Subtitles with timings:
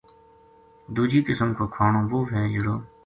[0.95, 2.75] دُوجی قسم کو کھانو وہ وھے جہڑو